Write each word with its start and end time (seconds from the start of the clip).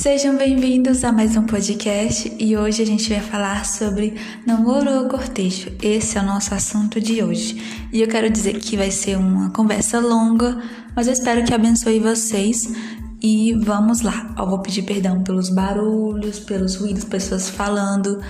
Sejam 0.00 0.34
bem-vindos 0.34 1.04
a 1.04 1.12
mais 1.12 1.36
um 1.36 1.42
podcast 1.42 2.34
e 2.38 2.56
hoje 2.56 2.82
a 2.82 2.86
gente 2.86 3.06
vai 3.10 3.20
falar 3.20 3.66
sobre 3.66 4.14
namoro 4.46 4.90
ou 4.90 5.08
cortejo. 5.10 5.70
Esse 5.82 6.16
é 6.16 6.22
o 6.22 6.24
nosso 6.24 6.54
assunto 6.54 6.98
de 6.98 7.22
hoje. 7.22 7.62
E 7.92 8.00
eu 8.00 8.08
quero 8.08 8.30
dizer 8.30 8.58
que 8.60 8.78
vai 8.78 8.90
ser 8.90 9.18
uma 9.18 9.50
conversa 9.50 10.00
longa, 10.00 10.58
mas 10.96 11.06
eu 11.06 11.12
espero 11.12 11.44
que 11.44 11.52
abençoe 11.52 12.00
vocês. 12.00 12.72
E 13.20 13.52
vamos 13.62 14.00
lá. 14.00 14.34
Eu 14.38 14.48
vou 14.48 14.60
pedir 14.60 14.84
perdão 14.84 15.22
pelos 15.22 15.50
barulhos, 15.50 16.38
pelos 16.38 16.76
ruídos, 16.76 17.04
pessoas 17.04 17.50
falando. 17.50 18.22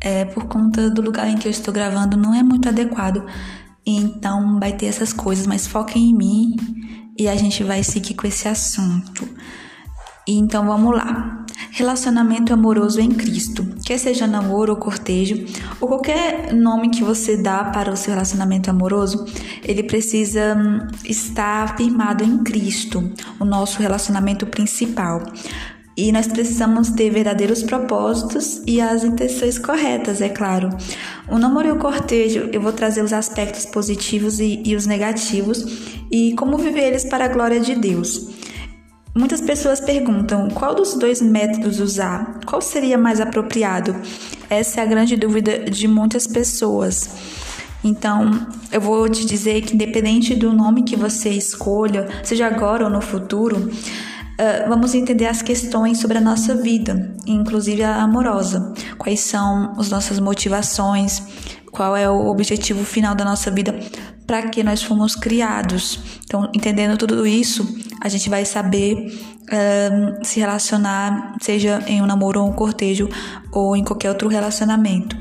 É, 0.00 0.24
por 0.24 0.46
conta 0.46 0.90
do 0.90 1.00
lugar 1.00 1.28
em 1.28 1.36
que 1.36 1.46
eu 1.46 1.52
estou 1.52 1.72
gravando, 1.72 2.16
não 2.16 2.34
é 2.34 2.42
muito 2.42 2.68
adequado. 2.68 3.24
Então 3.86 4.58
vai 4.58 4.72
ter 4.72 4.86
essas 4.86 5.12
coisas, 5.12 5.46
mas 5.46 5.68
foquem 5.68 6.10
em 6.10 6.16
mim 6.16 6.56
e 7.16 7.28
a 7.28 7.36
gente 7.36 7.62
vai 7.62 7.84
seguir 7.84 8.14
com 8.14 8.26
esse 8.26 8.48
assunto. 8.48 9.24
Então 10.26 10.66
vamos 10.66 10.94
lá. 10.94 11.44
Relacionamento 11.72 12.52
amoroso 12.52 13.00
em 13.00 13.10
Cristo. 13.10 13.66
Quer 13.84 13.98
seja 13.98 14.26
namoro 14.26 14.72
ou 14.72 14.78
cortejo, 14.78 15.44
ou 15.80 15.88
qualquer 15.88 16.52
nome 16.54 16.90
que 16.90 17.02
você 17.02 17.36
dá 17.36 17.64
para 17.64 17.90
o 17.90 17.96
seu 17.96 18.12
relacionamento 18.12 18.70
amoroso, 18.70 19.24
ele 19.64 19.82
precisa 19.82 20.56
hum, 20.56 20.86
estar 21.04 21.76
firmado 21.76 22.22
em 22.22 22.38
Cristo, 22.44 23.10
o 23.40 23.44
nosso 23.44 23.80
relacionamento 23.80 24.46
principal. 24.46 25.22
E 25.96 26.10
nós 26.10 26.26
precisamos 26.26 26.90
ter 26.90 27.10
verdadeiros 27.10 27.62
propósitos 27.62 28.62
e 28.66 28.80
as 28.80 29.04
intenções 29.04 29.58
corretas, 29.58 30.22
é 30.22 30.28
claro. 30.28 30.70
O 31.28 31.38
namoro 31.38 31.68
e 31.68 31.72
o 31.72 31.78
cortejo, 31.78 32.48
eu 32.52 32.60
vou 32.60 32.72
trazer 32.72 33.02
os 33.02 33.12
aspectos 33.12 33.66
positivos 33.66 34.40
e, 34.40 34.62
e 34.64 34.74
os 34.74 34.86
negativos 34.86 35.64
e 36.10 36.34
como 36.34 36.56
viver 36.56 36.88
eles 36.88 37.04
para 37.04 37.26
a 37.26 37.28
glória 37.28 37.60
de 37.60 37.74
Deus. 37.74 38.41
Muitas 39.14 39.42
pessoas 39.42 39.78
perguntam 39.78 40.48
qual 40.48 40.74
dos 40.74 40.94
dois 40.94 41.20
métodos 41.20 41.80
usar, 41.80 42.40
qual 42.46 42.62
seria 42.62 42.96
mais 42.96 43.20
apropriado. 43.20 43.94
Essa 44.48 44.80
é 44.80 44.82
a 44.82 44.86
grande 44.86 45.16
dúvida 45.16 45.58
de 45.58 45.86
muitas 45.86 46.26
pessoas. 46.26 47.10
Então, 47.84 48.46
eu 48.70 48.80
vou 48.80 49.06
te 49.10 49.26
dizer 49.26 49.60
que, 49.62 49.74
independente 49.74 50.34
do 50.34 50.50
nome 50.52 50.84
que 50.84 50.96
você 50.96 51.28
escolha, 51.28 52.08
seja 52.24 52.46
agora 52.46 52.84
ou 52.84 52.90
no 52.90 53.02
futuro, 53.02 53.70
vamos 54.66 54.94
entender 54.94 55.26
as 55.26 55.42
questões 55.42 55.98
sobre 55.98 56.16
a 56.16 56.20
nossa 56.20 56.54
vida, 56.54 57.14
inclusive 57.26 57.82
a 57.82 58.02
amorosa. 58.02 58.72
Quais 58.96 59.20
são 59.20 59.74
as 59.78 59.90
nossas 59.90 60.18
motivações, 60.18 61.22
qual 61.70 61.94
é 61.96 62.08
o 62.08 62.28
objetivo 62.28 62.82
final 62.82 63.14
da 63.14 63.24
nossa 63.24 63.50
vida, 63.50 63.78
para 64.26 64.42
que 64.48 64.62
nós 64.62 64.82
fomos 64.82 65.14
criados. 65.14 66.00
Então, 66.24 66.50
entendendo 66.54 66.96
tudo 66.96 67.26
isso, 67.26 67.66
a 68.00 68.08
gente 68.08 68.28
vai 68.30 68.44
saber 68.44 69.12
se 70.22 70.40
relacionar, 70.40 71.36
seja 71.40 71.82
em 71.86 72.00
um 72.00 72.06
namoro 72.06 72.40
ou 72.40 72.48
um 72.48 72.52
cortejo 72.52 73.08
ou 73.52 73.76
em 73.76 73.84
qualquer 73.84 74.08
outro 74.08 74.28
relacionamento. 74.28 75.16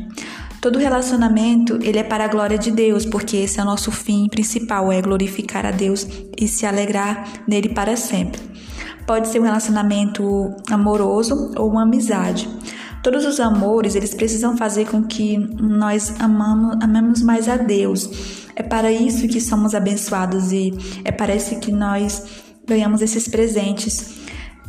Todo 0.62 0.78
relacionamento, 0.78 1.80
ele 1.82 1.98
é 1.98 2.04
para 2.04 2.26
a 2.26 2.28
glória 2.28 2.58
de 2.58 2.70
Deus, 2.70 3.04
porque 3.04 3.36
esse 3.38 3.60
é 3.60 3.64
o 3.64 3.66
nosso 3.66 3.92
fim 3.92 4.30
principal, 4.30 4.92
é 4.92 5.02
glorificar 5.02 5.66
a 5.66 5.72
Deus 5.72 6.08
e 6.40 6.48
se 6.48 6.68
alegrar 6.68 7.28
nele 7.48 7.70
para 7.70 7.98
sempre. 7.98 8.40
Pode 9.08 9.28
ser 9.28 9.40
um 9.40 9.44
relacionamento 9.44 10.56
amoroso 10.70 11.52
ou 11.58 11.68
uma 11.72 11.82
amizade. 11.82 12.48
Todos 13.02 13.26
os 13.26 13.40
amores, 13.40 13.96
eles 13.96 14.14
precisam 14.14 14.56
fazer 14.56 14.86
com 14.86 15.04
que 15.04 15.36
nós 15.36 16.14
amamos, 16.20 16.78
amemos 16.80 17.24
mais 17.24 17.50
a 17.50 17.58
Deus. 17.58 18.41
É 18.62 18.64
para 18.64 18.92
isso 18.92 19.28
que 19.28 19.42
somos 19.42 19.73
abençoados 19.73 20.52
e 20.52 20.72
é 21.04 21.12
para 21.12 21.36
isso 21.36 21.59
que 21.59 21.72
nós 21.72 22.23
ganhamos 22.67 23.02
esses 23.02 23.28
presentes. 23.28 24.20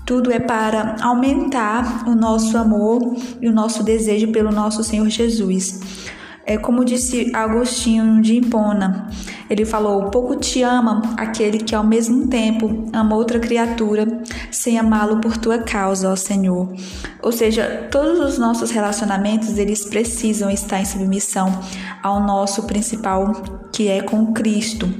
Tudo 0.07 0.33
é 0.33 0.41
para 0.41 0.97
aumentar 1.03 2.08
o 2.08 2.14
nosso 2.14 2.57
amor 2.57 3.14
e 3.39 3.47
o 3.47 3.53
nosso 3.53 3.83
desejo 3.83 4.33
pelo 4.33 4.51
nosso 4.51 4.83
Senhor 4.83 5.07
Jesus. 5.11 6.02
É 6.45 6.58
como 6.58 6.85
disse 6.85 7.30
Agostinho 7.35 8.20
de 8.20 8.35
Hipona, 8.35 9.08
ele 9.48 9.64
falou: 9.64 10.11
Pouco 10.11 10.35
te 10.36 10.63
ama 10.63 11.14
aquele 11.17 11.58
que 11.58 11.75
ao 11.75 11.85
mesmo 11.85 12.27
tempo 12.27 12.89
ama 12.92 13.14
outra 13.14 13.39
criatura, 13.39 14.07
sem 14.51 14.79
amá-lo 14.79 15.20
por 15.20 15.36
tua 15.36 15.58
causa, 15.58 16.11
ó 16.11 16.17
Senhor. 16.17 16.75
Ou 17.23 17.30
seja, 17.30 17.89
todos 17.91 18.19
os 18.19 18.39
nossos 18.39 18.70
relacionamentos 18.70 19.57
eles 19.57 19.85
precisam 19.85 20.51
estar 20.51 20.80
em 20.80 20.85
submissão 20.85 21.61
ao 22.03 22.20
nosso 22.20 22.64
principal, 22.64 23.33
que 23.73 23.89
é 23.89 24.03
com 24.03 24.33
Cristo. 24.33 24.92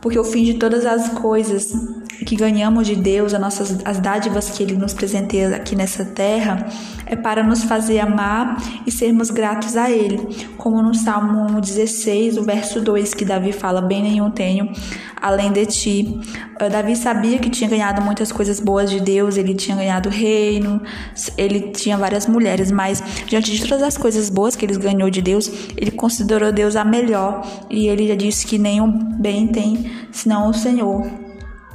Porque 0.00 0.18
o 0.18 0.24
fim 0.24 0.44
de 0.44 0.54
todas 0.54 0.86
as 0.86 1.08
coisas 1.08 1.72
que 2.24 2.36
ganhamos 2.36 2.86
de 2.86 2.96
Deus, 2.96 3.32
as 3.32 3.40
nossas 3.40 3.78
as 3.84 3.98
dádivas 3.98 4.50
que 4.50 4.62
ele 4.62 4.76
nos 4.76 4.92
presenteia 4.92 5.56
aqui 5.56 5.74
nessa 5.76 6.04
terra, 6.04 6.66
é 7.06 7.16
para 7.16 7.42
nos 7.42 7.64
fazer 7.64 8.00
amar 8.00 8.56
e 8.86 8.90
sermos 8.90 9.30
gratos 9.30 9.76
a 9.76 9.90
ele. 9.90 10.18
Como 10.56 10.82
no 10.82 10.94
Salmo 10.94 11.60
16, 11.60 12.36
o 12.36 12.42
verso 12.42 12.80
2, 12.80 13.14
que 13.14 13.24
Davi 13.24 13.52
fala: 13.52 13.80
"Bem 13.80 14.02
nenhum 14.02 14.30
tenho 14.30 14.70
além 15.20 15.52
de 15.52 15.66
ti". 15.66 16.20
Eh, 16.60 16.68
Davi 16.68 16.96
sabia 16.96 17.38
que 17.38 17.48
tinha 17.48 17.70
ganhado 17.70 18.02
muitas 18.02 18.32
coisas 18.32 18.60
boas 18.60 18.90
de 18.90 19.00
Deus, 19.00 19.36
ele 19.36 19.54
tinha 19.54 19.76
ganhado 19.76 20.08
reino, 20.08 20.80
ele 21.36 21.70
tinha 21.72 21.96
várias 21.96 22.26
mulheres, 22.26 22.70
mas 22.70 23.02
diante 23.26 23.52
de 23.52 23.66
todas 23.66 23.82
as 23.82 23.96
coisas 23.96 24.28
boas 24.28 24.56
que 24.56 24.66
ele 24.66 24.76
ganhou 24.76 25.08
de 25.08 25.22
Deus, 25.22 25.50
ele 25.76 25.90
considerou 25.90 26.52
Deus 26.52 26.76
a 26.76 26.84
melhor 26.84 27.46
e 27.70 27.86
ele 27.86 28.08
já 28.08 28.14
disse 28.14 28.46
que 28.46 28.58
nenhum 28.58 28.90
bem 28.90 29.46
tem 29.46 29.87
senão 30.12 30.48
o 30.48 30.54
Senhor. 30.54 31.27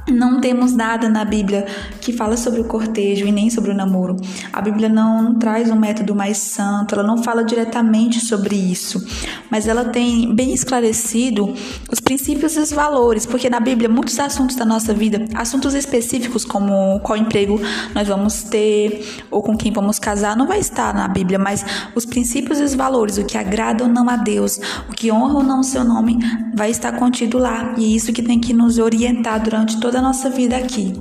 Não 0.08 0.38
temos 0.38 0.74
nada 0.74 1.08
na 1.08 1.24
Bíblia 1.24 1.66
que 2.00 2.12
fala 2.12 2.36
sobre 2.36 2.60
o 2.60 2.64
cortejo 2.64 3.26
e 3.26 3.32
nem 3.32 3.48
sobre 3.48 3.70
o 3.70 3.74
namoro. 3.74 4.16
A 4.52 4.60
Bíblia 4.60 4.88
não, 4.88 5.34
traz 5.38 5.70
um 5.70 5.76
método 5.76 6.14
mais 6.14 6.36
santo, 6.36 6.94
ela 6.94 7.02
não 7.02 7.22
fala 7.22 7.42
diretamente 7.42 8.20
sobre 8.20 8.54
isso, 8.54 9.02
mas 9.50 9.66
ela 9.66 9.86
tem 9.86 10.34
bem 10.34 10.52
esclarecido 10.52 11.54
os 11.90 12.00
princípios 12.00 12.54
e 12.56 12.60
os 12.60 12.70
valores, 12.70 13.24
porque 13.24 13.48
na 13.48 13.60
Bíblia 13.60 13.88
muitos 13.88 14.18
assuntos 14.18 14.56
da 14.56 14.64
nossa 14.64 14.92
vida, 14.92 15.24
assuntos 15.34 15.74
específicos 15.74 16.44
como 16.44 17.00
qual 17.00 17.16
emprego 17.16 17.58
nós 17.94 18.06
vamos 18.06 18.42
ter 18.42 19.24
ou 19.30 19.42
com 19.42 19.56
quem 19.56 19.72
vamos 19.72 19.98
casar, 19.98 20.36
não 20.36 20.46
vai 20.46 20.58
estar 20.58 20.92
na 20.92 21.08
Bíblia, 21.08 21.38
mas 21.38 21.64
os 21.94 22.04
princípios 22.04 22.60
e 22.60 22.62
os 22.62 22.74
valores, 22.74 23.16
o 23.16 23.24
que 23.24 23.38
agrada 23.38 23.84
ou 23.84 23.90
não 23.90 24.08
a 24.10 24.16
Deus, 24.16 24.60
o 24.88 24.92
que 24.92 25.10
honra 25.10 25.34
ou 25.34 25.42
não 25.42 25.60
o 25.60 25.64
seu 25.64 25.82
nome, 25.82 26.18
vai 26.54 26.70
estar 26.70 26.92
contido 26.92 27.38
lá. 27.38 27.74
E 27.78 27.84
é 27.84 27.88
isso 27.96 28.12
que 28.12 28.22
tem 28.22 28.38
que 28.38 28.52
nos 28.52 28.78
orientar 28.78 29.42
durante 29.42 29.80
toda 29.80 29.93
toda 29.94 29.98
a 29.98 30.02
nossa 30.02 30.28
vida 30.28 30.56
aqui. 30.56 30.92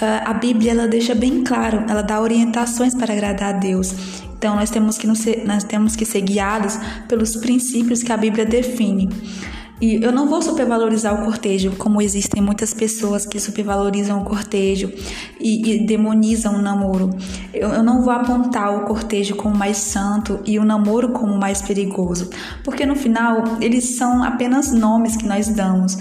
Uh, 0.00 0.24
a 0.24 0.32
Bíblia 0.32 0.70
ela 0.70 0.88
deixa 0.88 1.14
bem 1.14 1.44
claro, 1.44 1.84
ela 1.86 2.00
dá 2.00 2.18
orientações 2.18 2.94
para 2.94 3.12
agradar 3.12 3.54
a 3.54 3.58
Deus. 3.58 3.92
Então 4.38 4.56
nós 4.56 4.70
temos 4.70 4.96
que 4.96 5.06
nos, 5.06 5.22
nós 5.44 5.64
temos 5.64 5.94
que 5.94 6.06
ser 6.06 6.22
guiados 6.22 6.78
pelos 7.06 7.36
princípios 7.36 8.02
que 8.02 8.10
a 8.10 8.16
Bíblia 8.16 8.46
define. 8.46 9.10
E 9.82 10.02
eu 10.02 10.12
não 10.12 10.28
vou 10.28 10.42
supervalorizar 10.42 11.14
o 11.14 11.24
cortejo, 11.24 11.72
como 11.72 12.02
existem 12.02 12.42
muitas 12.42 12.72
pessoas 12.72 13.24
que 13.24 13.40
supervalorizam 13.40 14.20
o 14.20 14.24
cortejo 14.24 14.92
e, 15.38 15.74
e 15.74 15.86
demonizam 15.86 16.54
o 16.54 16.62
namoro. 16.62 17.10
Eu, 17.52 17.70
eu, 17.70 17.82
não 17.82 18.02
vou 18.02 18.12
apontar 18.12 18.76
o 18.76 18.86
cortejo 18.86 19.36
como 19.36 19.56
mais 19.56 19.78
santo 19.78 20.38
e 20.44 20.58
o 20.58 20.64
namoro 20.64 21.10
como 21.10 21.34
mais 21.38 21.62
perigoso, 21.62 22.28
porque 22.62 22.84
no 22.84 22.94
final 22.94 23.42
eles 23.60 23.96
são 23.96 24.22
apenas 24.22 24.70
nomes 24.70 25.16
que 25.16 25.26
nós 25.26 25.48
damos 25.48 25.96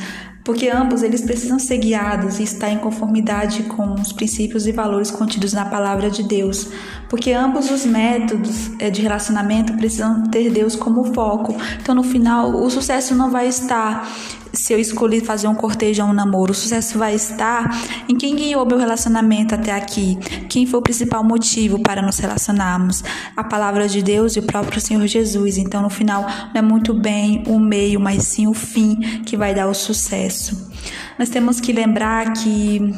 porque 0.49 0.67
ambos 0.67 1.03
eles 1.03 1.21
precisam 1.21 1.59
ser 1.59 1.77
guiados 1.77 2.39
e 2.39 2.43
estar 2.43 2.71
em 2.71 2.79
conformidade 2.79 3.61
com 3.65 3.93
os 3.93 4.11
princípios 4.11 4.65
e 4.65 4.71
valores 4.71 5.11
contidos 5.11 5.53
na 5.53 5.63
palavra 5.63 6.09
de 6.09 6.23
Deus, 6.23 6.69
porque 7.07 7.31
ambos 7.33 7.69
os 7.69 7.85
métodos 7.85 8.71
eh, 8.79 8.89
de 8.89 8.99
relacionamento 8.99 9.73
precisam 9.73 10.23
ter 10.23 10.49
Deus 10.49 10.75
como 10.75 11.13
foco. 11.13 11.55
Então, 11.79 11.93
no 11.93 12.01
final, 12.01 12.49
o 12.49 12.67
sucesso 12.67 13.13
não 13.13 13.29
vai 13.29 13.47
estar 13.47 14.09
se 14.53 14.73
eu 14.73 14.79
escolhi 14.79 15.21
fazer 15.21 15.47
um 15.47 15.55
cortejo 15.55 16.03
ou 16.03 16.09
um 16.09 16.13
namoro. 16.13 16.51
O 16.51 16.55
sucesso 16.55 16.97
vai 16.97 17.15
estar 17.15 17.69
em 18.07 18.15
quem 18.15 18.35
guiou 18.35 18.65
meu 18.65 18.77
relacionamento 18.77 19.55
até 19.55 19.71
aqui, 19.71 20.17
quem 20.49 20.65
foi 20.65 20.79
o 20.79 20.83
principal 20.83 21.23
motivo 21.23 21.79
para 21.79 22.01
nos 22.01 22.17
relacionarmos. 22.19 23.03
A 23.35 23.43
palavra 23.43 23.87
de 23.87 24.01
Deus 24.01 24.35
e 24.35 24.39
o 24.39 24.43
próprio 24.43 24.81
Senhor 24.81 25.05
Jesus. 25.07 25.57
Então, 25.57 25.81
no 25.81 25.89
final, 25.89 26.23
não 26.53 26.59
é 26.59 26.61
muito 26.61 26.93
bem 26.93 27.43
o 27.47 27.59
meio, 27.59 27.99
mas 27.99 28.23
sim 28.23 28.47
o 28.47 28.53
fim 28.53 28.95
que 29.25 29.37
vai 29.37 29.53
dar 29.53 29.67
o 29.67 29.73
sucesso. 29.73 30.69
Nós 31.17 31.29
temos 31.29 31.59
que 31.59 31.73
lembrar 31.73 32.33
que 32.33 32.93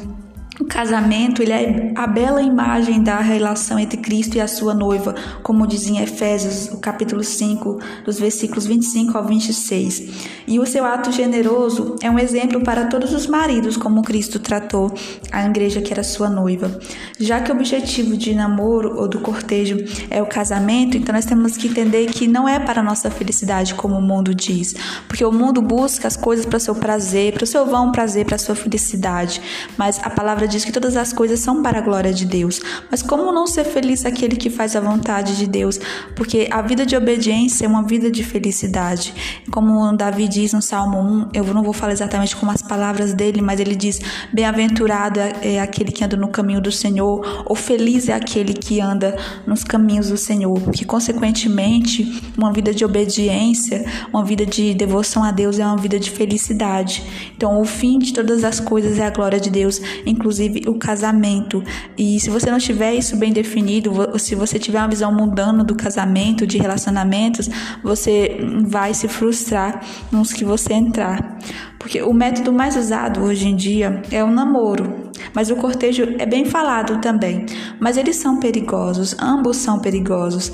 o 0.62 0.66
casamento 0.66 1.42
ele 1.42 1.52
é 1.52 1.92
a 1.96 2.06
bela 2.06 2.40
imagem 2.40 3.02
da 3.02 3.20
relação 3.20 3.80
entre 3.80 3.98
Cristo 3.98 4.38
e 4.38 4.40
a 4.40 4.48
sua 4.48 4.76
noiva, 4.76 5.16
como 5.42 5.66
diz 5.66 5.88
em 5.88 5.98
Efésios, 5.98 6.72
o 6.72 6.78
capítulo 6.78 7.24
5, 7.24 7.80
dos 8.06 8.20
versículos 8.20 8.68
25 8.68 9.18
ao 9.18 9.26
26. 9.26 10.30
E 10.48 10.60
o 10.60 10.66
seu 10.68 10.86
ato 10.86 11.12
generoso 11.12 11.96
é 12.02 12.12
um 12.12 12.20
exemplo 12.20 12.62
para 12.62 12.86
todos 12.86 13.12
os 13.12 13.26
maridos, 13.26 13.76
como 13.76 14.04
Cristo 14.04 14.38
tratou 14.38 14.94
a 15.32 15.44
igreja 15.48 15.82
que 15.82 15.92
era 15.92 16.04
sua 16.04 16.30
noiva. 16.30 16.80
Já 17.20 17.42
que 17.42 17.52
o 17.52 17.56
objetivo 17.56 18.16
de 18.16 18.36
namoro 18.36 19.00
ou 19.00 19.08
do 19.08 19.20
cortejo 19.20 19.78
é 20.12 20.22
o 20.22 20.28
casamento, 20.28 20.96
então 20.96 21.16
nós 21.16 21.26
temos 21.26 21.58
que 21.58 21.70
entender 21.70 22.06
que 22.12 22.28
não 22.28 22.48
é 22.48 22.60
para 22.60 22.84
nossa 22.84 23.10
felicidade, 23.10 23.74
como 23.74 23.96
o 23.96 24.02
mundo 24.02 24.36
diz, 24.36 24.76
porque 25.08 25.26
o 25.26 25.32
mundo 25.32 25.60
busca 25.60 26.08
as 26.08 26.16
coisas 26.16 26.46
para 26.46 26.58
o 26.58 26.60
seu 26.60 26.76
prazer, 26.76 27.34
para 27.34 27.46
o 27.46 27.48
seu 27.48 27.66
vão 27.66 27.92
prazer, 27.92 28.26
para 28.26 28.36
a 28.36 28.40
sua 28.40 28.54
felicidade, 28.54 29.42
mas 29.76 30.00
a 30.04 30.10
palavra 30.10 30.51
diz 30.52 30.66
que 30.66 30.72
todas 30.72 30.98
as 30.98 31.14
coisas 31.14 31.40
são 31.40 31.64
para 31.64 31.80
a 31.80 31.82
glória 31.82 32.14
de 32.14 32.26
Deus. 32.26 32.62
Mas 32.90 33.02
como 33.02 33.32
não 33.32 33.48
ser 33.48 33.64
feliz 33.64 34.06
aquele 34.06 34.36
que 34.36 34.50
faz 34.50 34.76
a 34.76 34.82
vontade 34.82 35.38
de 35.38 35.48
Deus? 35.48 35.80
Porque 36.16 36.48
a 36.52 36.62
vida 36.62 36.86
de 36.86 36.96
obediência 36.96 37.66
é 37.66 37.68
uma 37.68 37.84
vida 37.84 38.12
de 38.12 38.24
felicidade. 38.24 39.14
Como 39.50 39.96
Davi 39.96 40.28
diz 40.28 40.54
no 40.54 40.62
Salmo 40.62 41.00
1, 41.00 41.30
eu 41.34 41.44
não 41.46 41.64
vou 41.64 41.74
falar 41.74 41.94
exatamente 41.94 42.36
com 42.36 42.50
as 42.50 42.62
palavras 42.62 43.14
dele, 43.14 43.42
mas 43.42 43.60
ele 43.60 43.76
diz: 43.76 44.00
Bem-aventurado 44.34 45.20
é 45.20 45.60
aquele 45.60 45.92
que 45.92 46.04
anda 46.04 46.18
no 46.18 46.28
caminho 46.28 46.62
do 46.62 46.72
Senhor, 46.72 47.44
ou 47.46 47.56
feliz 47.56 48.10
é 48.10 48.14
aquele 48.14 48.54
que 48.54 48.82
anda 48.82 49.16
nos 49.48 49.64
caminhos 49.64 50.10
do 50.10 50.18
Senhor. 50.18 50.60
Que, 50.72 50.84
consequentemente, 50.84 52.22
uma 52.38 52.52
vida 52.52 52.74
de 52.74 52.84
obediência, 52.84 53.86
uma 54.12 54.24
vida 54.24 54.46
de 54.46 54.74
devoção 54.74 55.24
a 55.24 55.32
Deus 55.32 55.60
é 55.60 55.66
uma 55.66 55.78
vida 55.78 55.98
de 55.98 56.12
felicidade. 56.12 57.04
Então, 57.36 57.62
o 57.62 57.66
fim 57.66 57.98
de 57.98 58.14
todas 58.14 58.44
as 58.44 58.60
coisas 58.60 59.00
é 59.00 59.06
a 59.06 59.10
glória 59.10 59.40
de 59.40 59.50
Deus, 59.50 59.80
inclusive 60.06 60.31
o 60.68 60.76
casamento. 60.76 61.64
E 61.98 62.20
se 62.20 62.30
você 62.30 62.50
não 62.50 62.60
tiver 62.60 62.94
isso 62.94 63.16
bem 63.18 63.32
definido, 63.32 63.92
se 64.20 64.36
você 64.36 64.58
tiver 64.58 64.80
uma 64.80 64.88
visão 64.88 65.12
mundana 65.14 65.64
do 65.64 65.76
casamento, 65.76 66.46
de 66.48 66.58
relacionamentos, 66.58 67.50
você 67.84 68.38
vai 68.66 68.94
se 68.94 69.08
frustrar 69.08 69.82
nos 70.12 70.34
que 70.34 70.46
você 70.46 70.74
entrar. 70.74 71.40
Porque 71.80 72.02
o 72.02 72.14
método 72.14 72.54
mais 72.54 72.76
usado 72.76 73.22
hoje 73.22 73.48
em 73.48 73.56
dia 73.56 74.04
é 74.12 74.24
o 74.24 74.30
namoro, 74.30 75.12
mas 75.34 75.50
o 75.50 75.56
cortejo 75.56 76.16
é 76.20 76.26
bem 76.26 76.46
falado 76.46 77.02
também. 77.02 77.46
Mas 77.80 77.98
eles 77.98 78.18
são 78.18 78.40
perigosos, 78.40 79.16
ambos 79.20 79.58
são 79.58 79.80
perigosos. 79.80 80.52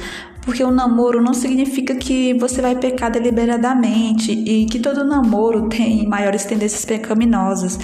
Porque 0.47 0.63
o 0.63 0.71
namoro 0.71 1.21
não 1.21 1.33
significa 1.33 1.93
que 1.93 2.33
você 2.35 2.61
vai 2.61 2.73
pecar 2.73 3.11
deliberadamente 3.11 4.31
e 4.31 4.65
que 4.65 4.79
todo 4.79 5.03
namoro 5.03 5.67
tem 5.67 6.07
maiores 6.07 6.45
tendências 6.45 6.85
pecaminosas. 6.85 7.77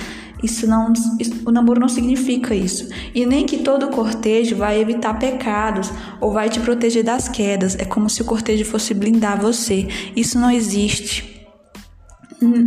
Isso 0.43 0.67
não, 0.67 0.91
isso, 1.19 1.41
o 1.45 1.51
namoro 1.51 1.79
não 1.79 1.87
significa 1.87 2.53
isso. 2.53 2.89
E 3.15 3.25
nem 3.25 3.45
que 3.45 3.59
todo 3.59 3.87
cortejo 3.87 4.55
vai 4.57 4.79
evitar 4.79 5.17
pecados 5.17 5.89
ou 6.19 6.31
vai 6.31 6.49
te 6.49 6.59
proteger 6.59 7.03
das 7.03 7.29
quedas. 7.29 7.75
É 7.79 7.85
como 7.85 8.09
se 8.09 8.21
o 8.21 8.25
cortejo 8.25 8.65
fosse 8.65 8.93
blindar 8.93 9.41
você. 9.41 9.87
Isso 10.15 10.37
não 10.37 10.51
existe 10.51 11.32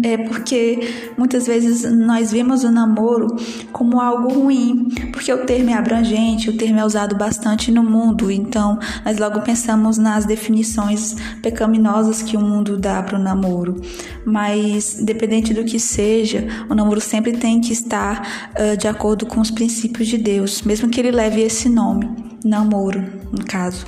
é 0.03 0.17
porque 0.17 0.89
muitas 1.17 1.47
vezes 1.47 1.83
nós 1.91 2.33
vemos 2.33 2.65
o 2.65 2.71
namoro 2.71 3.37
como 3.73 4.01
algo 4.01 4.33
ruim, 4.33 4.89
porque 5.13 5.33
o 5.33 5.45
termo 5.45 5.71
é 5.71 5.75
abrangente, 5.75 6.51
o 6.51 6.57
termo 6.57 6.79
é 6.79 6.85
usado 6.85 7.17
bastante 7.17 7.71
no 7.71 7.83
mundo, 7.83 8.31
então 8.31 8.79
nós 9.05 9.19
logo 9.19 9.41
pensamos 9.41 9.99
nas 9.99 10.25
definições 10.25 11.17
pecaminosas 11.43 12.23
que 12.23 12.37
o 12.37 12.41
mundo 12.41 12.77
dá 12.77 13.03
para 13.03 13.19
o 13.19 13.23
namoro. 13.23 13.81
Mas, 14.25 15.01
independente 15.01 15.55
do 15.55 15.65
que 15.65 15.79
seja, 15.79 16.47
o 16.69 16.75
namoro 16.75 17.01
sempre 17.01 17.33
tem 17.33 17.61
que 17.61 17.73
estar 17.73 18.51
uh, 18.59 18.77
de 18.77 18.89
acordo 18.89 19.27
com 19.27 19.41
os 19.41 19.51
princípios 19.51 20.09
de 20.09 20.19
Deus, 20.19 20.63
mesmo 20.63 20.89
que 20.89 21.01
ele 21.01 21.11
leve 21.11 21.41
esse 21.41 21.69
nome, 21.69 22.09
namoro, 22.45 23.05
no 23.33 23.45
caso 23.45 23.85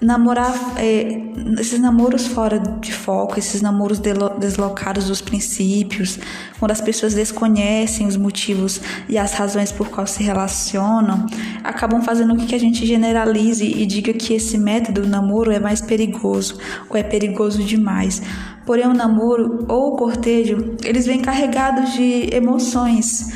namorar 0.00 0.54
é, 0.76 1.20
esses 1.58 1.80
namoros 1.80 2.26
fora 2.26 2.58
de 2.58 2.92
foco, 2.92 3.38
esses 3.38 3.60
namoros 3.60 4.00
deslocados 4.38 5.06
dos 5.06 5.20
princípios, 5.20 6.18
quando 6.58 6.70
as 6.70 6.80
pessoas 6.80 7.14
desconhecem 7.14 8.06
os 8.06 8.16
motivos 8.16 8.80
e 9.08 9.18
as 9.18 9.32
razões 9.32 9.72
por 9.72 9.88
qual 9.88 10.06
se 10.06 10.22
relacionam, 10.22 11.26
acabam 11.64 12.02
fazendo 12.02 12.36
com 12.36 12.46
que 12.46 12.54
a 12.54 12.60
gente 12.60 12.86
generalize 12.86 13.64
e 13.64 13.84
diga 13.86 14.12
que 14.12 14.34
esse 14.34 14.56
método 14.56 15.02
do 15.02 15.08
namoro 15.08 15.50
é 15.50 15.58
mais 15.58 15.80
perigoso 15.80 16.58
ou 16.88 16.96
é 16.96 17.02
perigoso 17.02 17.62
demais. 17.62 18.22
Porém, 18.64 18.86
o 18.86 18.94
namoro 18.94 19.64
ou 19.68 19.94
o 19.94 19.96
cortejo, 19.96 20.76
eles 20.84 21.06
vêm 21.06 21.20
carregados 21.20 21.92
de 21.94 22.28
emoções. 22.34 23.32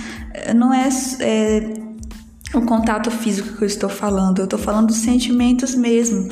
Não 0.54 0.72
é, 0.72 0.88
é 1.20 1.81
o 2.54 2.62
contato 2.62 3.10
físico 3.10 3.56
que 3.56 3.62
eu 3.62 3.66
estou 3.66 3.88
falando, 3.88 4.38
eu 4.38 4.44
estou 4.44 4.58
falando 4.58 4.88
dos 4.88 4.96
sentimentos 4.96 5.74
mesmo. 5.74 6.28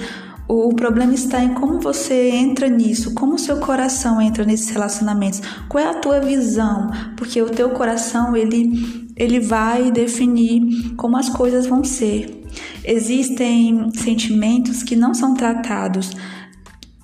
O 0.46 0.74
problema 0.74 1.14
está 1.14 1.42
em 1.42 1.54
como 1.54 1.78
você 1.78 2.30
entra 2.30 2.68
nisso, 2.68 3.14
como 3.14 3.34
o 3.34 3.38
seu 3.38 3.58
coração 3.58 4.20
entra 4.20 4.44
nesses 4.44 4.68
relacionamentos, 4.70 5.40
qual 5.68 5.84
é 5.84 5.88
a 5.88 5.94
tua 5.94 6.20
visão, 6.20 6.90
porque 7.16 7.40
o 7.40 7.48
teu 7.48 7.70
coração 7.70 8.36
ele, 8.36 9.08
ele 9.16 9.38
vai 9.38 9.92
definir 9.92 10.94
como 10.96 11.16
as 11.16 11.28
coisas 11.28 11.66
vão 11.66 11.84
ser. 11.84 12.44
Existem 12.84 13.90
sentimentos 13.94 14.82
que 14.82 14.96
não 14.96 15.14
são 15.14 15.34
tratados 15.34 16.10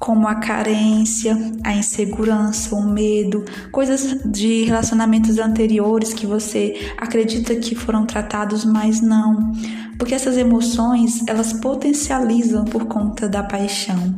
como 0.06 0.28
a 0.28 0.36
carência, 0.36 1.36
a 1.64 1.74
insegurança, 1.74 2.76
o 2.76 2.88
medo, 2.88 3.44
coisas 3.72 4.16
de 4.24 4.62
relacionamentos 4.62 5.36
anteriores 5.36 6.14
que 6.14 6.24
você 6.24 6.92
acredita 6.96 7.56
que 7.56 7.74
foram 7.74 8.06
tratados, 8.06 8.64
mas 8.64 9.00
não, 9.00 9.52
porque 9.98 10.14
essas 10.14 10.36
emoções 10.36 11.26
elas 11.26 11.52
potencializam 11.54 12.64
por 12.66 12.84
conta 12.84 13.28
da 13.28 13.42
paixão. 13.42 14.14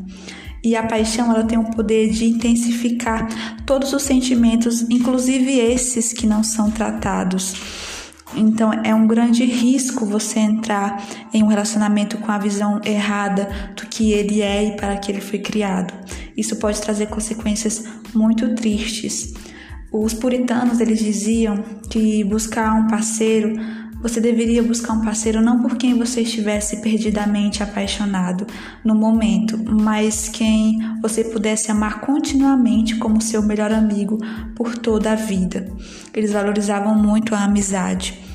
E 0.62 0.76
a 0.76 0.82
paixão 0.82 1.32
ela 1.32 1.44
tem 1.44 1.58
o 1.58 1.70
poder 1.70 2.10
de 2.10 2.26
intensificar 2.26 3.26
todos 3.64 3.90
os 3.94 4.02
sentimentos, 4.02 4.82
inclusive 4.90 5.58
esses 5.58 6.12
que 6.12 6.26
não 6.26 6.44
são 6.44 6.70
tratados. 6.70 7.54
Então 8.34 8.72
é 8.84 8.94
um 8.94 9.06
grande 9.06 9.44
risco 9.44 10.04
você 10.04 10.38
entrar 10.38 11.02
em 11.32 11.42
um 11.42 11.46
relacionamento 11.46 12.18
com 12.18 12.30
a 12.30 12.38
visão 12.38 12.80
errada 12.84 13.48
do 13.74 13.86
que 13.86 14.12
ele 14.12 14.42
é 14.42 14.64
e 14.64 14.76
para 14.76 14.96
que 14.96 15.10
ele 15.10 15.20
foi 15.20 15.38
criado. 15.38 15.92
Isso 16.36 16.56
pode 16.56 16.80
trazer 16.80 17.06
consequências 17.06 17.84
muito 18.14 18.54
tristes. 18.54 19.34
Os 19.90 20.12
puritanos 20.12 20.80
eles 20.80 20.98
diziam 20.98 21.62
que 21.90 22.22
buscar 22.24 22.74
um 22.74 22.86
parceiro 22.86 23.54
você 24.00 24.20
deveria 24.20 24.62
buscar 24.62 24.92
um 24.92 25.00
parceiro 25.00 25.40
não 25.40 25.60
por 25.60 25.76
quem 25.76 25.98
você 25.98 26.20
estivesse 26.22 26.80
perdidamente 26.80 27.62
apaixonado 27.62 28.46
no 28.84 28.94
momento, 28.94 29.58
mas 29.58 30.28
quem 30.28 30.78
você 31.02 31.24
pudesse 31.24 31.70
amar 31.70 32.00
continuamente 32.00 32.96
como 32.96 33.20
seu 33.20 33.42
melhor 33.42 33.72
amigo 33.72 34.18
por 34.54 34.76
toda 34.76 35.12
a 35.12 35.16
vida. 35.16 35.70
Eles 36.14 36.32
valorizavam 36.32 36.94
muito 36.94 37.34
a 37.34 37.44
amizade. 37.44 38.27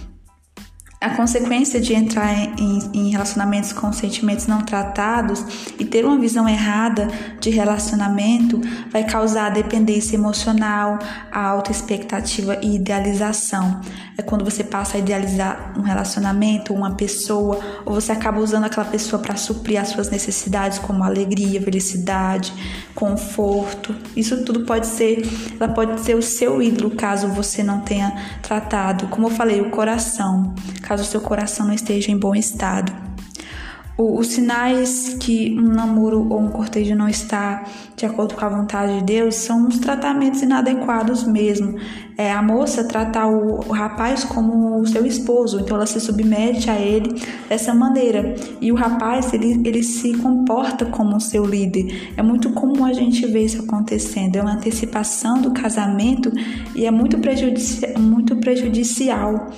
A 1.04 1.10
consequência 1.10 1.82
de 1.82 1.94
entrar 1.94 2.34
em, 2.34 2.80
em, 2.94 3.10
relacionamentos 3.10 3.74
com 3.74 3.92
sentimentos 3.92 4.48
não 4.48 4.62
tratados 4.62 5.44
e 5.78 5.84
ter 5.84 6.06
uma 6.06 6.18
visão 6.18 6.48
errada 6.48 7.10
de 7.42 7.50
relacionamento 7.50 8.62
vai 8.90 9.04
causar 9.04 9.50
dependência 9.50 10.16
emocional, 10.16 10.98
alta 11.30 11.72
expectativa 11.72 12.58
e 12.62 12.78
idealização. 12.78 13.82
É 14.18 14.22
quando 14.22 14.46
você 14.46 14.64
passa 14.64 14.96
a 14.96 15.00
idealizar 15.02 15.74
um 15.78 15.82
relacionamento, 15.82 16.74
uma 16.74 16.96
pessoa, 16.96 17.60
ou 17.86 17.96
você 17.96 18.14
acaba 18.14 18.40
usando 18.40 18.64
aquela 18.64 18.86
pessoa 18.86 19.22
para 19.22 19.36
suprir 19.36 19.82
as 19.82 19.90
suas 19.90 20.10
necessidades, 20.10 20.80
como 20.80 21.04
alegria, 21.04 21.62
felicidade, 21.62 22.54
conforto. 22.96 23.94
Isso 24.16 24.46
tudo 24.46 24.62
pode 24.62 24.88
ser, 24.88 25.22
ela 25.60 25.74
pode 25.74 26.00
ser 26.00 26.16
o 26.16 26.22
seu 26.22 26.62
ídolo 26.62 26.92
caso 26.92 27.28
você 27.28 27.62
não 27.62 27.82
tenha 27.82 28.16
tratado. 28.42 29.08
Como 29.08 29.28
eu 29.28 29.32
falei, 29.32 29.60
o 29.60 29.70
coração 29.70 30.56
caso 30.84 31.04
seu 31.06 31.22
coração 31.22 31.66
não 31.66 31.74
esteja 31.74 32.12
em 32.12 32.18
bom 32.18 32.36
estado. 32.36 32.94
O, 33.96 34.18
os 34.18 34.28
sinais 34.28 35.16
que 35.20 35.56
um 35.60 35.72
namoro 35.72 36.28
ou 36.28 36.42
um 36.42 36.50
cortejo 36.50 36.96
não 36.96 37.08
está 37.08 37.64
de 37.96 38.08
acordo 38.08 38.34
com 38.34 38.44
a 38.44 38.50
vontade 38.50 38.98
de 38.98 39.04
Deus 39.04 39.36
são 39.36 39.68
os 39.68 39.78
tratamentos 39.78 40.42
inadequados 40.42 41.24
mesmo. 41.24 41.76
É 42.18 42.32
a 42.32 42.42
moça 42.42 42.84
tratar 42.84 43.28
o, 43.28 43.60
o 43.60 43.72
rapaz 43.72 44.24
como 44.24 44.80
o 44.80 44.88
seu 44.88 45.06
esposo, 45.06 45.60
então 45.60 45.78
ela 45.78 45.86
se 45.86 46.00
submete 46.00 46.72
a 46.72 46.80
ele 46.80 47.22
dessa 47.48 47.74
maneira. 47.74 48.34
E 48.60 48.72
o 48.72 48.76
rapaz, 48.76 49.32
ele, 49.32 49.62
ele 49.64 49.84
se 49.84 50.18
comporta 50.18 50.86
como 50.86 51.20
seu 51.22 51.46
líder. 51.46 52.14
É 52.18 52.24
muito 52.24 52.50
comum 52.52 52.86
a 52.86 52.94
gente 52.94 53.26
ver 53.28 53.46
isso 53.46 53.62
acontecendo. 53.62 54.38
É 54.38 54.42
uma 54.42 54.54
antecipação 54.54 55.40
do 55.40 55.52
casamento 55.52 56.32
e 56.76 56.86
é 56.86 56.92
muito, 56.92 57.20
prejudici 57.20 57.82
muito 58.00 58.36
prejudicial. 58.38 59.52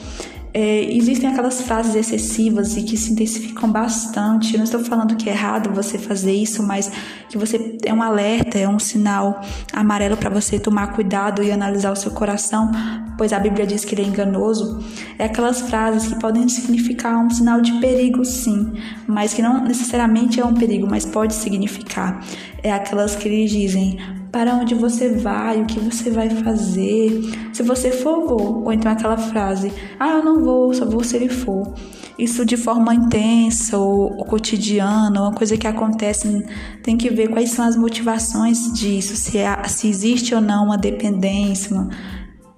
É, 0.57 0.89
existem 0.89 1.29
aquelas 1.29 1.59
frases 1.63 1.95
excessivas 1.95 2.77
e 2.77 2.83
que 2.83 2.95
se 2.95 3.11
intensificam 3.11 3.69
bastante. 3.69 4.53
Eu 4.53 4.59
não 4.59 4.63
estou 4.63 4.79
falando 4.79 5.17
que 5.17 5.29
é 5.29 5.33
errado 5.33 5.69
você 5.75 5.97
fazer 5.97 6.31
isso, 6.31 6.63
mas 6.63 6.89
que 7.27 7.37
você 7.37 7.77
é 7.83 7.93
um 7.93 8.01
alerta, 8.01 8.57
é 8.57 8.65
um 8.65 8.79
sinal 8.79 9.41
amarelo 9.73 10.15
para 10.15 10.29
você 10.29 10.57
tomar 10.57 10.93
cuidado 10.93 11.43
e 11.43 11.51
analisar 11.51 11.91
o 11.91 11.95
seu 11.97 12.11
coração, 12.11 12.71
pois 13.17 13.33
a 13.33 13.39
Bíblia 13.39 13.67
diz 13.67 13.83
que 13.83 13.95
ele 13.95 14.03
é 14.03 14.05
enganoso. 14.05 14.81
É 15.19 15.25
aquelas 15.25 15.59
frases 15.59 16.07
que 16.07 16.17
podem 16.21 16.47
significar 16.47 17.17
um 17.17 17.29
sinal 17.29 17.59
de 17.59 17.73
perigo, 17.81 18.23
sim, 18.23 18.71
mas 19.05 19.33
que 19.33 19.41
não 19.41 19.61
necessariamente 19.61 20.39
é 20.39 20.45
um 20.45 20.53
perigo, 20.53 20.87
mas 20.89 21.05
pode 21.05 21.35
significar. 21.35 22.25
É 22.63 22.71
aquelas 22.71 23.13
que 23.13 23.27
eles 23.27 23.51
dizem: 23.51 23.97
para 24.35 24.53
onde 24.53 24.75
você 24.75 25.07
vai, 25.13 25.61
o 25.61 25.65
que 25.65 25.79
você 25.79 26.11
vai 26.11 26.29
fazer. 26.29 27.21
Se 27.53 27.63
você 27.63 27.89
for, 27.89 28.27
vou. 28.27 28.65
Ou 28.65 28.73
então 28.73 28.91
aquela 28.91 29.15
frase: 29.15 29.71
Ah, 29.97 30.17
eu 30.17 30.25
não 30.25 30.43
vou, 30.43 30.73
só 30.73 30.83
vou 30.83 31.05
se 31.05 31.15
ele 31.15 31.29
for. 31.29 31.73
Isso 32.19 32.45
de 32.45 32.57
forma 32.57 32.93
intensa 32.93 33.77
ou, 33.77 34.13
ou 34.17 34.25
cotidiana, 34.25 35.21
uma 35.21 35.33
coisa 35.33 35.55
que 35.55 35.65
acontece, 35.65 36.45
tem 36.83 36.97
que 36.97 37.09
ver 37.09 37.29
quais 37.29 37.51
são 37.51 37.63
as 37.63 37.77
motivações 37.77 38.73
disso, 38.73 39.15
se, 39.15 39.37
é, 39.37 39.63
se 39.69 39.87
existe 39.87 40.35
ou 40.35 40.41
não 40.41 40.65
uma 40.65 40.77
dependência 40.77 41.87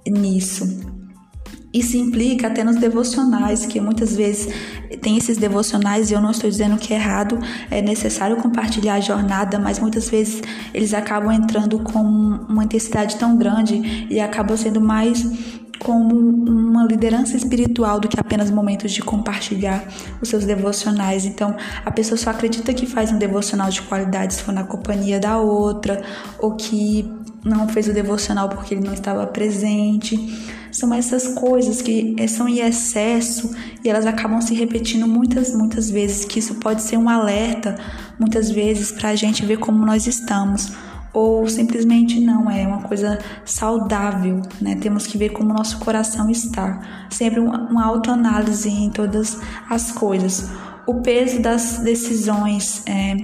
nisso. 0.08 0.87
Isso 1.78 1.96
implica 1.96 2.48
até 2.48 2.64
nos 2.64 2.78
devocionais, 2.78 3.66
que 3.66 3.80
muitas 3.80 4.16
vezes 4.16 4.52
tem 5.00 5.16
esses 5.16 5.38
devocionais 5.38 6.10
e 6.10 6.14
eu 6.16 6.22
não 6.22 6.32
estou 6.32 6.50
dizendo 6.50 6.76
que 6.78 6.92
é 6.92 6.98
errado, 6.98 7.38
é 7.70 7.84
necessário 7.84 8.36
compartilhar 8.38 8.96
a 8.96 9.00
jornada, 9.00 9.60
mas 9.60 9.78
muitas 9.78 10.10
vezes 10.10 10.42
eles 10.74 10.94
acabam 10.94 11.32
entrando 11.32 11.78
com 11.80 12.02
uma 12.02 12.64
intensidade 12.64 13.16
tão 13.18 13.38
grande 13.38 14.08
e 14.10 14.20
acabam 14.20 14.58
sendo 14.58 14.82
mais 14.82 15.24
como 15.78 16.16
uma 16.16 16.84
liderança 16.86 17.38
espiritual 17.38 18.00
do 18.00 18.08
que 18.08 18.20
apenas 18.20 18.50
momentos 18.50 18.92
de 18.92 19.02
compartilhar 19.04 19.88
os 20.20 20.30
seus 20.30 20.44
devocionais. 20.46 21.26
Então, 21.26 21.56
a 21.86 21.92
pessoa 21.92 22.18
só 22.18 22.32
acredita 22.32 22.74
que 22.74 22.88
faz 22.88 23.12
um 23.12 23.20
devocional 23.20 23.70
de 23.70 23.84
qualidade 23.84 24.34
se 24.34 24.42
for 24.42 24.52
na 24.52 24.64
companhia 24.64 25.20
da 25.20 25.38
outra, 25.38 26.02
ou 26.40 26.56
que 26.56 27.08
não 27.44 27.68
fez 27.68 27.88
o 27.88 27.94
devocional 27.94 28.50
porque 28.50 28.74
ele 28.74 28.86
não 28.86 28.94
estava 28.94 29.26
presente. 29.28 30.18
São 30.72 30.94
essas 30.94 31.30
coisas 31.30 31.82
que 31.82 32.16
são 32.28 32.48
em 32.48 32.60
excesso 32.60 33.52
e 33.84 33.90
elas 33.90 34.06
acabam 34.06 34.42
se 34.42 34.54
repetindo 34.54 35.08
muitas, 35.08 35.56
muitas 35.56 35.90
vezes, 35.90 36.26
que 36.26 36.40
isso 36.40 36.56
pode 36.56 36.82
ser 36.82 36.98
um 36.98 37.10
alerta, 37.10 37.78
muitas 38.20 38.52
vezes, 38.52 38.92
para 38.92 39.10
a 39.10 39.16
gente 39.16 39.46
ver 39.46 39.58
como 39.58 39.86
nós 39.86 40.08
estamos 40.08 40.72
ou 41.18 41.48
simplesmente 41.50 42.20
não 42.20 42.48
é 42.48 42.68
uma 42.68 42.84
coisa 42.84 43.18
saudável, 43.44 44.40
né? 44.62 44.76
Temos 44.76 45.08
que 45.08 45.18
ver 45.18 45.30
como 45.30 45.52
nosso 45.52 45.80
coração 45.80 46.30
está. 46.30 47.08
Sempre 47.10 47.40
uma 47.40 47.86
autoanálise 47.86 48.70
em 48.70 48.92
todas 48.92 49.40
as 49.68 49.92
coisas. 49.92 50.52
O 50.86 51.02
peso 51.02 51.42
das 51.42 51.80
decisões, 51.80 52.84
é, 52.86 53.16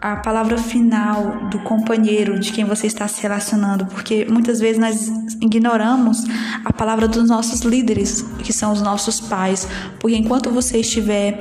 a 0.00 0.16
palavra 0.16 0.58
final 0.58 1.48
do 1.50 1.58
companheiro 1.60 2.38
de 2.38 2.52
quem 2.52 2.64
você 2.64 2.86
está 2.86 3.08
se 3.08 3.20
relacionando, 3.22 3.86
porque 3.86 4.26
muitas 4.26 4.60
vezes 4.60 4.78
nós 4.78 5.08
ignoramos 5.40 6.24
a 6.64 6.72
palavra 6.72 7.08
dos 7.08 7.28
nossos 7.28 7.60
líderes, 7.60 8.22
que 8.42 8.52
são 8.52 8.72
os 8.72 8.82
nossos 8.82 9.20
pais, 9.20 9.66
porque 9.98 10.16
enquanto 10.16 10.50
você 10.50 10.78
estiver 10.78 11.40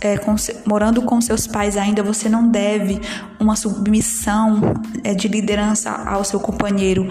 é, 0.00 0.18
com, 0.18 0.34
morando 0.66 1.02
com 1.02 1.20
seus 1.20 1.46
pais 1.46 1.76
ainda, 1.76 2.02
você 2.02 2.28
não 2.28 2.48
deve 2.48 3.00
uma 3.38 3.56
submissão 3.56 4.74
é, 5.02 5.14
de 5.14 5.28
liderança 5.28 5.90
ao 5.90 6.24
seu 6.24 6.40
companheiro. 6.40 7.08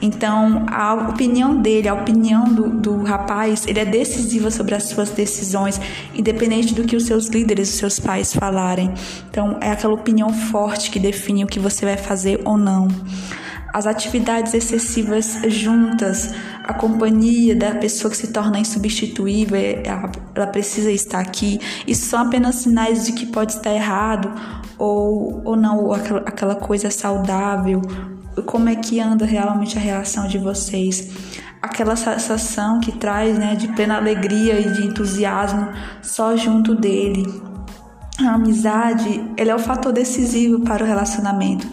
Então, 0.00 0.66
a 0.68 0.94
opinião 0.94 1.60
dele, 1.60 1.88
a 1.88 1.94
opinião 1.94 2.44
do, 2.44 2.68
do 2.68 3.02
rapaz, 3.04 3.66
ele 3.68 3.78
é 3.78 3.84
decisiva 3.84 4.50
sobre 4.50 4.74
as 4.74 4.84
suas 4.84 5.10
decisões, 5.10 5.80
independente 6.12 6.74
do 6.74 6.82
que 6.82 6.96
os 6.96 7.04
seus 7.04 7.28
líderes, 7.28 7.68
os 7.70 7.76
seus 7.76 8.00
pais 8.00 8.34
falarem. 8.34 8.92
Então, 9.30 9.58
é 9.60 9.70
aquela 9.70 9.94
opinião 9.94 10.32
forte 10.50 10.90
que 10.90 10.98
define 10.98 11.44
o 11.44 11.46
que 11.46 11.58
você 11.58 11.84
vai 11.84 11.96
fazer 11.96 12.40
ou 12.44 12.56
não. 12.56 12.88
As 13.72 13.86
atividades 13.86 14.52
excessivas 14.52 15.40
juntas, 15.46 16.34
a 16.62 16.74
companhia 16.74 17.56
da 17.56 17.74
pessoa 17.74 18.10
que 18.10 18.16
se 18.18 18.30
torna 18.30 18.58
insubstituível, 18.58 19.58
ela 20.34 20.46
precisa 20.48 20.92
estar 20.92 21.20
aqui. 21.20 21.58
Isso 21.86 22.04
são 22.06 22.20
apenas 22.20 22.56
sinais 22.56 23.06
de 23.06 23.12
que 23.12 23.24
pode 23.24 23.52
estar 23.52 23.72
errado 23.72 24.30
ou, 24.76 25.40
ou 25.42 25.56
não, 25.56 25.78
ou 25.78 25.94
aquela, 25.94 26.20
aquela 26.20 26.54
coisa 26.54 26.90
saudável. 26.90 27.80
Como 28.44 28.68
é 28.68 28.76
que 28.76 29.00
anda 29.00 29.24
realmente 29.24 29.78
a 29.78 29.80
relação 29.80 30.28
de 30.28 30.36
vocês? 30.36 31.10
Aquela 31.62 31.96
sensação 31.96 32.78
que 32.78 32.92
traz 32.92 33.38
né, 33.38 33.54
de 33.54 33.68
plena 33.68 33.96
alegria 33.96 34.60
e 34.60 34.70
de 34.70 34.86
entusiasmo 34.86 35.68
só 36.02 36.36
junto 36.36 36.74
dele 36.74 37.51
a 38.18 38.34
amizade 38.34 39.24
ele 39.36 39.50
é 39.50 39.54
o 39.54 39.58
fator 39.58 39.92
decisivo 39.92 40.60
para 40.60 40.84
o 40.84 40.86
relacionamento, 40.86 41.66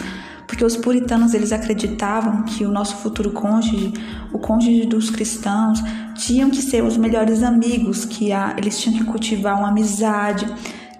porque 0.47 0.63
os 0.63 0.77
puritanos 0.77 1.33
eles 1.33 1.51
acreditavam 1.51 2.43
que 2.43 2.65
o 2.65 2.71
nosso 2.71 2.95
futuro 2.97 3.31
cônjuge, 3.31 3.93
o 4.33 4.39
cônjuge 4.39 4.85
dos 4.85 5.09
cristãos, 5.09 5.81
tinham 6.15 6.49
que 6.49 6.61
ser 6.61 6.83
os 6.83 6.97
melhores 6.97 7.43
amigos, 7.43 8.05
que 8.05 8.31
a, 8.31 8.55
eles 8.57 8.79
tinham 8.79 8.97
que 8.97 9.05
cultivar 9.05 9.57
uma 9.57 9.69
amizade 9.69 10.47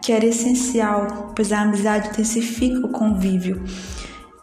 que 0.02 0.12
era 0.12 0.26
essencial, 0.26 1.34
pois 1.36 1.52
a 1.52 1.62
amizade 1.62 2.10
intensifica 2.10 2.86
o 2.86 2.90
convívio. 2.90 3.64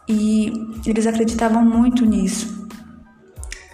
E 0.07 0.51
eles 0.85 1.05
acreditavam 1.05 1.63
muito 1.63 2.05
nisso 2.05 2.56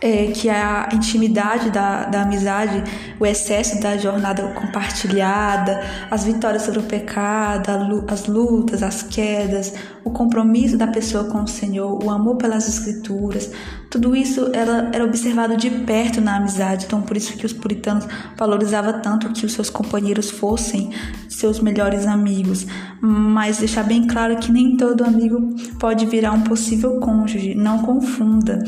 é, 0.04 0.28
que 0.34 0.50
a 0.50 0.90
intimidade 0.92 1.70
da, 1.70 2.04
da 2.04 2.24
amizade, 2.24 2.84
o 3.18 3.26
excesso 3.26 3.80
da 3.80 3.96
jornada 3.96 4.44
compartilhada, 4.50 5.82
as 6.12 6.26
vitórias 6.26 6.64
sobre 6.64 6.82
o 6.82 6.84
pecado, 6.84 7.70
as 8.06 8.28
lutas, 8.28 8.84
as 8.84 9.02
quedas, 9.02 9.74
o 10.04 10.12
compromisso 10.12 10.78
da 10.78 10.88
pessoa 10.88 11.24
com 11.24 11.44
o 11.44 11.48
Senhor, 11.48 12.04
o 12.04 12.10
amor 12.10 12.36
pelas 12.36 12.68
Escrituras, 12.68 13.50
tudo 13.90 14.14
isso 14.14 14.50
era, 14.54 14.90
era 14.92 15.06
observado 15.06 15.56
de 15.56 15.70
perto 15.70 16.20
na 16.20 16.36
amizade. 16.36 16.86
Então, 16.86 17.02
por 17.02 17.16
isso 17.16 17.38
que 17.38 17.46
os 17.46 17.54
puritanos 17.54 18.06
valorizavam 18.36 19.00
tanto 19.00 19.32
que 19.32 19.46
os 19.46 19.54
seus 19.54 19.70
companheiros 19.70 20.32
fossem 20.32 20.92
seus 21.30 21.60
melhores 21.60 22.08
amigos. 22.08 22.66
Mas 23.00 23.60
deixar 23.60 23.84
bem 23.84 24.06
claro 24.06 24.36
que 24.38 24.52
nem 24.52 24.76
todo 24.76 25.06
amigo 25.06 25.56
pode 25.80 26.06
virar 26.08 26.34
um 26.34 26.42
possível 26.42 27.00
cônjuge. 27.00 27.56
Não 27.56 27.84
confunda. 27.84 28.64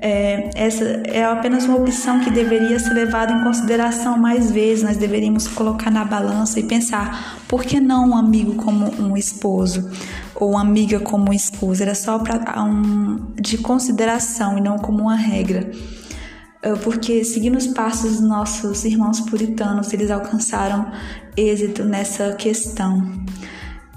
É, 0.00 0.50
essa 0.54 0.84
é 1.04 1.24
apenas 1.24 1.64
uma 1.64 1.78
opção 1.78 2.20
que 2.20 2.30
deveria 2.30 2.78
ser 2.78 2.92
levada 2.92 3.32
em 3.32 3.42
consideração 3.42 4.18
mais 4.18 4.50
vezes. 4.50 4.84
Nós 4.84 4.96
deveríamos 4.96 5.48
colocar 5.48 5.90
na 5.90 6.04
balança 6.04 6.60
e 6.60 6.64
pensar: 6.64 7.38
por 7.48 7.64
que 7.64 7.80
não 7.80 8.10
um 8.10 8.16
amigo 8.16 8.54
como 8.56 8.90
um 9.00 9.16
esposo? 9.16 9.90
Ou 10.34 10.50
uma 10.50 10.60
amiga 10.60 11.00
como 11.00 11.30
um 11.30 11.32
esposo? 11.32 11.82
Era 11.82 11.94
só 11.94 12.18
para 12.18 12.62
um, 12.62 13.32
de 13.40 13.58
consideração 13.58 14.58
e 14.58 14.60
não 14.60 14.78
como 14.78 15.02
uma 15.02 15.16
regra. 15.16 15.70
É, 16.62 16.74
porque 16.74 17.24
seguindo 17.24 17.56
os 17.56 17.66
passos 17.68 18.12
dos 18.12 18.20
nossos 18.20 18.84
irmãos 18.84 19.20
puritanos, 19.20 19.92
eles 19.92 20.10
alcançaram 20.10 20.90
êxito 21.36 21.84
nessa 21.84 22.34
questão. 22.34 23.24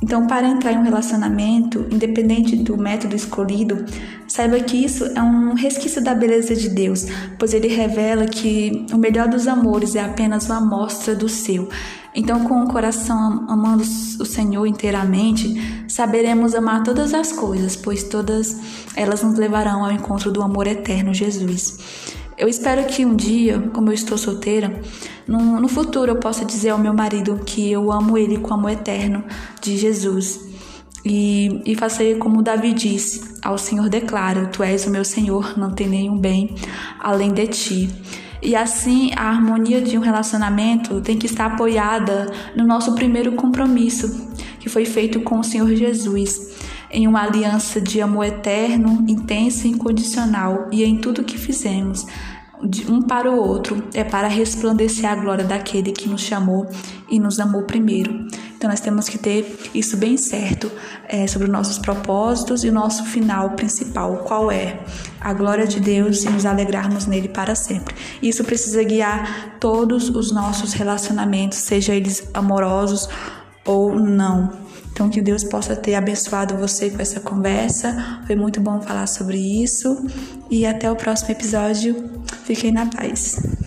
Então, 0.02 0.28
para 0.28 0.48
entrar 0.48 0.72
em 0.72 0.78
um 0.78 0.84
relacionamento, 0.84 1.86
independente 1.92 2.56
do 2.56 2.78
método 2.78 3.16
escolhido, 3.16 3.86
saiba 4.30 4.60
que 4.60 4.78
isso 4.78 5.06
é 5.06 5.22
um 5.22 5.56
resquício 5.56 6.02
da 6.02 6.14
beleza 6.14 6.56
de 6.56 6.70
Deus, 6.70 7.08
pois 7.38 7.54
ele 7.54 7.68
revela 7.68 8.26
que 8.26 8.86
o 8.94 8.98
melhor 8.98 9.28
dos 9.28 9.48
amores 9.48 9.96
é 9.96 10.02
apenas 10.02 10.46
uma 10.46 10.58
amostra 10.58 11.16
do 11.16 11.28
seu. 11.28 11.68
Então, 12.16 12.44
com 12.44 12.64
o 12.64 12.68
coração 12.68 13.46
amando 13.50 13.84
o 13.84 14.26
Senhor 14.26 14.66
inteiramente, 14.66 15.86
saberemos 15.88 16.56
amar 16.56 16.84
todas 16.84 17.14
as 17.14 17.32
coisas, 17.32 17.76
pois 17.76 18.04
todas 18.04 18.58
elas 18.96 19.22
nos 19.22 19.38
levarão 19.38 19.84
ao 19.84 19.92
encontro 19.92 20.32
do 20.32 20.42
amor 20.42 20.68
eterno, 20.68 21.14
Jesus. 21.14 21.78
Eu 22.38 22.48
espero 22.48 22.86
que 22.86 23.06
um 23.06 23.16
dia, 23.16 23.60
como 23.74 23.90
eu 23.90 23.94
estou 23.94 24.18
solteira, 24.18 24.82
no, 25.28 25.60
no 25.60 25.68
futuro 25.68 26.12
eu 26.12 26.16
possa 26.16 26.46
dizer 26.46 26.70
ao 26.70 26.78
meu 26.78 26.94
marido 26.94 27.42
que 27.46 27.70
eu 27.70 27.92
amo 27.92 28.18
ele 28.18 28.38
com 28.38 28.54
amor 28.54 28.72
eterno 28.72 29.24
de 29.62 29.78
Jesus. 29.78 30.49
E, 31.12 31.64
e 31.66 31.74
fazer 31.74 32.20
como 32.20 32.44
Davi 32.44 32.72
disse: 32.72 33.34
Ao 33.42 33.58
Senhor 33.58 33.90
declaro, 33.90 34.50
Tu 34.52 34.62
és 34.62 34.86
o 34.86 34.92
meu 34.92 35.04
Senhor, 35.04 35.58
não 35.58 35.72
tem 35.72 35.90
nenhum 35.90 36.16
bem 36.16 36.54
além 37.00 37.34
de 37.34 37.48
ti. 37.48 37.90
E 38.44 38.56
assim, 38.56 39.12
a 39.18 39.24
harmonia 39.24 39.82
de 39.82 39.98
um 39.98 40.02
relacionamento 40.02 41.02
tem 41.02 41.18
que 41.18 41.26
estar 41.26 41.48
apoiada 41.48 42.32
no 42.56 42.64
nosso 42.64 42.94
primeiro 42.94 43.32
compromisso, 43.32 44.30
que 44.60 44.70
foi 44.70 44.86
feito 44.86 45.20
com 45.22 45.40
o 45.40 45.44
Senhor 45.44 45.68
Jesus, 45.74 46.56
em 46.92 47.08
uma 47.08 47.24
aliança 47.24 47.82
de 47.82 48.00
amor 48.00 48.26
eterno, 48.26 49.04
intenso 49.08 49.66
e 49.66 49.72
incondicional, 49.72 50.68
e 50.72 50.84
em 50.84 50.98
tudo 50.98 51.24
que 51.24 51.40
fizemos, 51.40 52.06
de 52.64 52.90
um 52.90 53.02
para 53.02 53.32
o 53.32 53.36
outro, 53.36 53.84
é 53.94 54.04
para 54.04 54.28
resplandecer 54.28 55.10
a 55.10 55.16
glória 55.16 55.44
daquele 55.44 55.92
que 55.92 56.08
nos 56.08 56.22
chamou 56.22 56.68
e 57.10 57.20
nos 57.20 57.40
amou 57.40 57.64
primeiro. 57.64 58.28
Então 58.60 58.70
nós 58.70 58.82
temos 58.82 59.08
que 59.08 59.18
ter 59.18 59.58
isso 59.74 59.96
bem 59.96 60.18
certo 60.18 60.70
é, 61.08 61.26
sobre 61.28 61.48
os 61.48 61.52
nossos 61.54 61.78
propósitos 61.78 62.66
e 62.66 62.68
o 62.68 62.74
nosso 62.74 63.06
final 63.06 63.52
principal, 63.52 64.18
qual 64.28 64.52
é 64.52 64.82
a 65.22 65.32
glória 65.32 65.66
de 65.66 65.80
Deus 65.80 66.26
e 66.26 66.30
nos 66.30 66.46
alegrarmos 66.46 67.06
nele 67.06 67.30
para 67.30 67.56
sempre. 67.56 67.96
Isso 68.22 68.44
precisa 68.44 68.84
guiar 68.84 69.56
todos 69.62 70.10
os 70.10 70.34
nossos 70.34 70.74
relacionamentos, 70.74 71.58
seja 71.60 71.96
eles 71.96 72.30
amorosos 72.34 73.08
ou 73.64 73.96
não. 73.96 74.52
Então, 74.92 75.10
que 75.10 75.22
Deus 75.22 75.46
possa 75.46 75.78
ter 75.78 75.96
abençoado 75.96 76.58
você 76.58 76.90
com 76.90 77.02
essa 77.02 77.22
conversa. 77.22 78.20
Foi 78.28 78.36
muito 78.36 78.60
bom 78.60 78.82
falar 78.82 79.08
sobre 79.08 79.38
isso. 79.38 80.06
E 80.52 80.66
até 80.66 80.92
o 80.92 80.96
próximo 80.98 81.32
episódio. 81.32 81.96
Fiquem 82.44 82.74
na 82.74 82.88
paz. 82.88 83.59